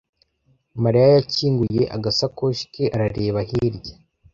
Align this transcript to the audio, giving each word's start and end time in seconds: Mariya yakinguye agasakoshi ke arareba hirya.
Mariya 0.83 1.07
yakinguye 1.15 1.81
agasakoshi 1.95 2.63
ke 2.73 2.83
arareba 2.95 3.39
hirya. 3.49 3.93